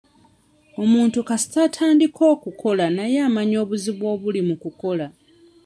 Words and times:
Omuntu 0.83 1.17
kasita 1.27 1.59
atandika 1.67 2.21
okukola 2.33 2.85
naye 2.97 3.17
amanya 3.27 3.57
obuzibu 3.63 4.03
obuli 4.13 4.41
mu 4.47 4.55
kukola. 4.63 5.07